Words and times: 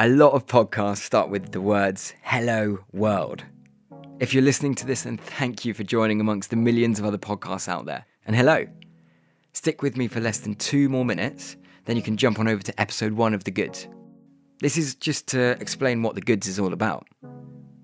A 0.00 0.08
lot 0.08 0.32
of 0.32 0.46
podcasts 0.46 0.98
start 0.98 1.28
with 1.28 1.50
the 1.50 1.60
words, 1.60 2.14
hello 2.22 2.78
world. 2.92 3.44
If 4.20 4.32
you're 4.32 4.44
listening 4.44 4.76
to 4.76 4.86
this, 4.86 5.02
then 5.02 5.16
thank 5.16 5.64
you 5.64 5.74
for 5.74 5.82
joining 5.82 6.20
amongst 6.20 6.50
the 6.50 6.56
millions 6.56 7.00
of 7.00 7.04
other 7.04 7.18
podcasts 7.18 7.66
out 7.66 7.84
there. 7.84 8.06
And 8.24 8.36
hello. 8.36 8.64
Stick 9.54 9.82
with 9.82 9.96
me 9.96 10.06
for 10.06 10.20
less 10.20 10.38
than 10.38 10.54
two 10.54 10.88
more 10.88 11.04
minutes, 11.04 11.56
then 11.86 11.96
you 11.96 12.02
can 12.02 12.16
jump 12.16 12.38
on 12.38 12.46
over 12.46 12.62
to 12.62 12.80
episode 12.80 13.14
one 13.14 13.34
of 13.34 13.42
The 13.42 13.50
Goods. 13.50 13.88
This 14.60 14.76
is 14.76 14.94
just 14.94 15.26
to 15.28 15.60
explain 15.60 16.04
what 16.04 16.14
The 16.14 16.20
Goods 16.20 16.46
is 16.46 16.60
all 16.60 16.72
about. 16.72 17.08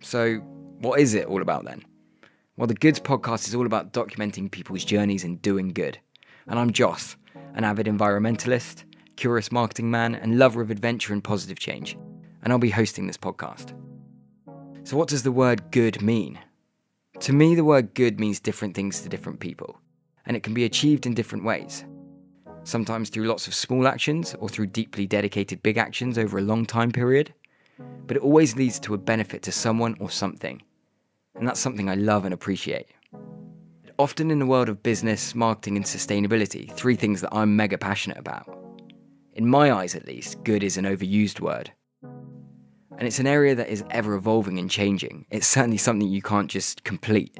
So, 0.00 0.36
what 0.78 1.00
is 1.00 1.14
it 1.14 1.26
all 1.26 1.42
about 1.42 1.64
then? 1.64 1.84
Well, 2.56 2.68
The 2.68 2.74
Goods 2.74 3.00
podcast 3.00 3.48
is 3.48 3.56
all 3.56 3.66
about 3.66 3.92
documenting 3.92 4.52
people's 4.52 4.84
journeys 4.84 5.24
and 5.24 5.42
doing 5.42 5.70
good. 5.70 5.98
And 6.46 6.60
I'm 6.60 6.72
Joss, 6.72 7.16
an 7.54 7.64
avid 7.64 7.86
environmentalist, 7.86 8.84
curious 9.16 9.50
marketing 9.50 9.90
man, 9.90 10.14
and 10.14 10.38
lover 10.38 10.60
of 10.60 10.70
adventure 10.70 11.12
and 11.12 11.22
positive 11.22 11.58
change. 11.58 11.96
And 12.44 12.52
I'll 12.52 12.58
be 12.60 12.70
hosting 12.70 13.06
this 13.06 13.16
podcast. 13.16 13.74
So, 14.84 14.96
what 14.96 15.08
does 15.08 15.22
the 15.22 15.32
word 15.32 15.72
good 15.72 16.00
mean? 16.02 16.38
To 17.20 17.32
me, 17.32 17.54
the 17.54 17.64
word 17.64 17.94
good 17.94 18.20
means 18.20 18.38
different 18.38 18.74
things 18.74 19.00
to 19.00 19.08
different 19.08 19.40
people, 19.40 19.80
and 20.26 20.36
it 20.36 20.42
can 20.42 20.54
be 20.54 20.64
achieved 20.64 21.06
in 21.06 21.14
different 21.14 21.44
ways. 21.44 21.84
Sometimes 22.64 23.08
through 23.08 23.26
lots 23.26 23.46
of 23.46 23.54
small 23.54 23.86
actions 23.86 24.34
or 24.38 24.48
through 24.48 24.66
deeply 24.68 25.06
dedicated 25.06 25.62
big 25.62 25.78
actions 25.78 26.18
over 26.18 26.38
a 26.38 26.42
long 26.42 26.64
time 26.64 26.90
period, 26.90 27.32
but 28.06 28.16
it 28.16 28.22
always 28.22 28.56
leads 28.56 28.78
to 28.80 28.94
a 28.94 28.98
benefit 28.98 29.42
to 29.42 29.52
someone 29.52 29.96
or 30.00 30.10
something. 30.10 30.62
And 31.34 31.46
that's 31.46 31.60
something 31.60 31.88
I 31.88 31.94
love 31.94 32.24
and 32.24 32.34
appreciate. 32.34 32.88
Often 33.98 34.30
in 34.30 34.38
the 34.38 34.46
world 34.46 34.68
of 34.68 34.82
business, 34.82 35.34
marketing, 35.34 35.76
and 35.76 35.84
sustainability, 35.84 36.72
three 36.72 36.96
things 36.96 37.20
that 37.20 37.34
I'm 37.34 37.54
mega 37.54 37.78
passionate 37.78 38.18
about. 38.18 38.48
In 39.34 39.48
my 39.48 39.72
eyes, 39.72 39.94
at 39.94 40.06
least, 40.06 40.42
good 40.44 40.62
is 40.62 40.76
an 40.76 40.84
overused 40.84 41.40
word. 41.40 41.72
And 42.96 43.08
it's 43.08 43.18
an 43.18 43.26
area 43.26 43.54
that 43.56 43.68
is 43.68 43.84
ever 43.90 44.14
evolving 44.14 44.58
and 44.58 44.70
changing. 44.70 45.26
It's 45.30 45.46
certainly 45.46 45.78
something 45.78 46.08
you 46.08 46.22
can't 46.22 46.50
just 46.50 46.84
complete. 46.84 47.36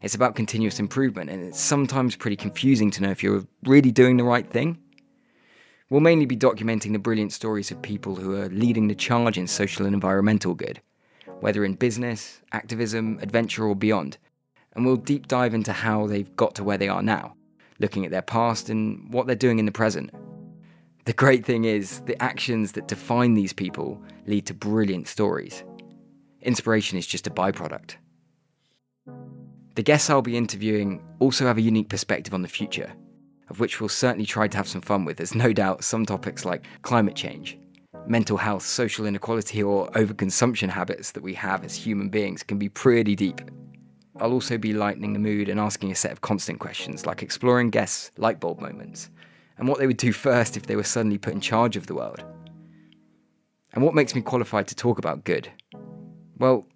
It's 0.00 0.16
about 0.16 0.34
continuous 0.34 0.80
improvement, 0.80 1.30
and 1.30 1.44
it's 1.44 1.60
sometimes 1.60 2.16
pretty 2.16 2.34
confusing 2.34 2.90
to 2.90 3.02
know 3.02 3.10
if 3.10 3.22
you're 3.22 3.44
really 3.64 3.92
doing 3.92 4.16
the 4.16 4.24
right 4.24 4.48
thing. 4.50 4.78
We'll 5.90 6.00
mainly 6.00 6.26
be 6.26 6.36
documenting 6.36 6.92
the 6.92 6.98
brilliant 6.98 7.32
stories 7.32 7.70
of 7.70 7.80
people 7.82 8.16
who 8.16 8.34
are 8.34 8.48
leading 8.48 8.88
the 8.88 8.96
charge 8.96 9.38
in 9.38 9.46
social 9.46 9.86
and 9.86 9.94
environmental 9.94 10.54
good, 10.54 10.80
whether 11.40 11.64
in 11.64 11.74
business, 11.74 12.40
activism, 12.50 13.20
adventure, 13.22 13.64
or 13.64 13.76
beyond. 13.76 14.18
And 14.74 14.84
we'll 14.84 14.96
deep 14.96 15.28
dive 15.28 15.54
into 15.54 15.72
how 15.72 16.06
they've 16.08 16.34
got 16.34 16.56
to 16.56 16.64
where 16.64 16.78
they 16.78 16.88
are 16.88 17.02
now, 17.02 17.36
looking 17.78 18.04
at 18.04 18.10
their 18.10 18.22
past 18.22 18.70
and 18.70 19.12
what 19.12 19.26
they're 19.28 19.36
doing 19.36 19.60
in 19.60 19.66
the 19.66 19.72
present. 19.72 20.10
The 21.04 21.12
great 21.12 21.44
thing 21.44 21.64
is, 21.64 22.00
the 22.02 22.20
actions 22.22 22.72
that 22.72 22.86
define 22.86 23.34
these 23.34 23.52
people 23.52 24.00
lead 24.26 24.46
to 24.46 24.54
brilliant 24.54 25.08
stories. 25.08 25.64
Inspiration 26.42 26.96
is 26.96 27.08
just 27.08 27.26
a 27.26 27.30
byproduct. 27.30 27.96
The 29.74 29.82
guests 29.82 30.10
I'll 30.10 30.22
be 30.22 30.36
interviewing 30.36 31.02
also 31.18 31.46
have 31.46 31.58
a 31.58 31.62
unique 31.62 31.88
perspective 31.88 32.34
on 32.34 32.42
the 32.42 32.48
future, 32.48 32.92
of 33.50 33.58
which 33.58 33.80
we'll 33.80 33.88
certainly 33.88 34.26
try 34.26 34.46
to 34.46 34.56
have 34.56 34.68
some 34.68 34.80
fun 34.80 35.04
with, 35.04 35.16
There's 35.16 35.34
no 35.34 35.52
doubt 35.52 35.82
some 35.82 36.06
topics 36.06 36.44
like 36.44 36.66
climate 36.82 37.16
change, 37.16 37.58
mental 38.06 38.36
health, 38.36 38.62
social 38.62 39.04
inequality, 39.04 39.60
or 39.60 39.90
overconsumption 39.92 40.68
habits 40.68 41.10
that 41.12 41.22
we 41.24 41.34
have 41.34 41.64
as 41.64 41.74
human 41.74 42.10
beings 42.10 42.44
can 42.44 42.58
be 42.58 42.68
pretty 42.68 43.16
deep. 43.16 43.40
I'll 44.20 44.32
also 44.32 44.56
be 44.56 44.72
lightening 44.72 45.14
the 45.14 45.18
mood 45.18 45.48
and 45.48 45.58
asking 45.58 45.90
a 45.90 45.96
set 45.96 46.12
of 46.12 46.20
constant 46.20 46.60
questions, 46.60 47.06
like 47.06 47.24
exploring 47.24 47.70
guests' 47.70 48.12
lightbulb 48.18 48.60
moments 48.60 49.10
and 49.58 49.68
what 49.68 49.78
they 49.78 49.86
would 49.86 49.96
do 49.96 50.12
first 50.12 50.56
if 50.56 50.66
they 50.66 50.76
were 50.76 50.82
suddenly 50.82 51.18
put 51.18 51.34
in 51.34 51.40
charge 51.40 51.76
of 51.76 51.86
the 51.86 51.94
world. 51.94 52.24
And 53.72 53.82
what 53.82 53.94
makes 53.94 54.14
me 54.14 54.20
qualified 54.20 54.68
to 54.68 54.74
talk 54.74 54.98
about 54.98 55.24
good? 55.24 55.48
Well, 56.38 56.66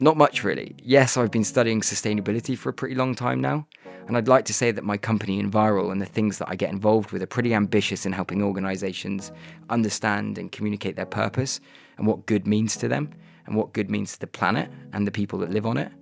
not 0.00 0.16
much 0.16 0.44
really. 0.44 0.74
Yes, 0.82 1.16
I've 1.16 1.30
been 1.30 1.44
studying 1.44 1.80
sustainability 1.80 2.58
for 2.58 2.68
a 2.68 2.74
pretty 2.74 2.94
long 2.94 3.14
time 3.14 3.40
now, 3.40 3.66
and 4.06 4.16
I'd 4.16 4.28
like 4.28 4.44
to 4.46 4.54
say 4.54 4.70
that 4.70 4.84
my 4.84 4.96
company 4.96 5.42
Enviral 5.42 5.90
and 5.90 6.00
the 6.00 6.06
things 6.06 6.38
that 6.38 6.48
I 6.48 6.56
get 6.56 6.70
involved 6.70 7.10
with 7.10 7.22
are 7.22 7.26
pretty 7.26 7.54
ambitious 7.54 8.04
in 8.04 8.12
helping 8.12 8.42
organisations 8.42 9.32
understand 9.70 10.36
and 10.36 10.52
communicate 10.52 10.96
their 10.96 11.06
purpose 11.06 11.60
and 11.96 12.06
what 12.06 12.26
good 12.26 12.46
means 12.46 12.76
to 12.76 12.88
them 12.88 13.10
and 13.46 13.56
what 13.56 13.72
good 13.72 13.90
means 13.90 14.12
to 14.12 14.20
the 14.20 14.26
planet 14.26 14.70
and 14.92 15.06
the 15.06 15.12
people 15.12 15.38
that 15.40 15.50
live 15.50 15.66
on 15.66 15.76
it. 15.76 15.92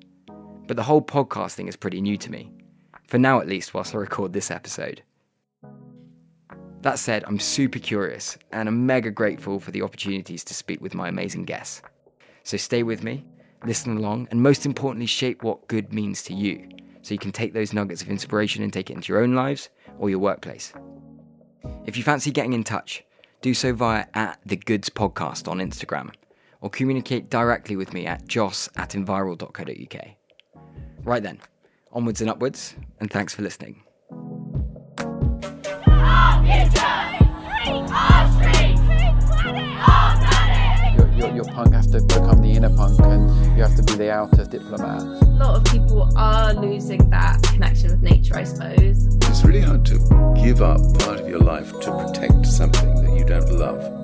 But 0.67 0.77
the 0.77 0.83
whole 0.83 1.03
podcast 1.03 1.53
thing 1.53 1.69
is 1.69 1.77
pretty 1.77 2.01
new 2.01 2.17
to 2.17 2.31
me, 2.31 2.51
for 3.07 3.19
now 3.19 3.41
at 3.41 3.49
least, 3.49 3.75
whilst 3.75 3.95
I 3.95 3.99
record 3.99 4.33
this 4.33 4.51
episode. 4.51 5.03
That 6.83 6.99
said, 6.99 7.23
I'm 7.27 7.39
super 7.39 7.79
curious 7.79 8.37
and 8.51 8.69
I'm 8.69 8.87
mega 8.87 9.11
grateful 9.11 9.61
for 9.61 9.71
the 9.71 9.83
opportunities 9.83 10.43
to 10.45 10.55
speak 10.55 10.81
with 10.81 10.95
my 10.95 11.09
amazing 11.09 11.45
guests. 11.45 11.81
So 12.43 12.57
stay 12.57 12.83
with 12.83 13.05
me, 13.05 13.25
listen 13.65 13.97
along, 13.97 14.27
and 14.31 14.43
most 14.43 14.67
importantly, 14.67 15.07
shape 15.07 15.45
what 15.45 15.69
good 15.69 15.93
means 15.93 16.25
to 16.25 16.35
you 16.35 16.69
so 17.03 17.15
you 17.15 17.19
can 17.19 17.31
take 17.31 17.53
those 17.53 17.73
nuggets 17.73 18.03
of 18.03 18.09
inspiration 18.09 18.65
and 18.65 18.73
take 18.73 18.91
it 18.91 18.95
into 18.95 19.13
your 19.13 19.23
own 19.23 19.35
lives 19.35 19.69
or 19.99 20.11
your 20.11 20.19
workplace. 20.19 20.73
If 21.87 21.97
you 21.97 22.03
fancy 22.03 22.33
getting 22.33 22.53
in 22.53 22.65
touch, 22.65 23.05
do 23.43 23.55
so 23.55 23.73
via 23.73 24.07
at 24.15 24.41
the 24.45 24.57
Goods 24.57 24.91
Podcast 24.91 25.49
on 25.49 25.59
Instagram 25.59 26.13
or 26.61 26.71
communicate 26.71 27.31
directly 27.31 27.77
with 27.77 27.93
me 27.93 28.07
at 28.07 28.27
joss 28.27 28.69
at 28.77 28.91
enviral.co.uk. 28.91 30.07
Right 31.05 31.23
then, 31.23 31.41
onwards 31.93 32.21
and 32.21 32.31
upwards, 32.31 32.75
and 33.01 33.11
thanks 33.11 33.35
for 33.35 33.43
listening. 33.43 33.83
Punk 41.53 41.75
has 41.75 41.87
to 41.89 42.01
become 42.01 42.41
the 42.41 42.51
inner 42.51 42.75
punk 42.75 42.99
and 43.01 43.57
you 43.57 43.63
have 43.63 43.77
to 43.77 43.83
be 43.83 43.95
the 43.95 44.11
outer 44.11 44.45
diplomat. 44.45 45.03
A 45.03 45.27
lot 45.37 45.57
of 45.57 45.65
people 45.65 46.11
are 46.17 46.55
losing 46.55 47.09
that 47.11 47.43
connection 47.43 47.91
with 47.91 48.03
nature, 48.03 48.37
I 48.37 48.45
suppose. 48.45 49.07
It's 49.07 49.45
really 49.45 49.61
hard 49.61 49.85
to 49.87 49.99
give 50.43 50.63
up 50.63 50.81
part 51.01 51.21
of 51.21 51.29
your 51.29 51.41
life 51.41 51.71
to 51.81 51.91
protect 51.91 52.47
something 52.47 52.95
that 53.03 53.17
you 53.17 53.25
don't 53.25 53.51
love. 53.53 54.02